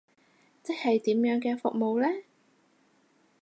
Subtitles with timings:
[0.63, 2.23] 即係點樣嘅服務呢？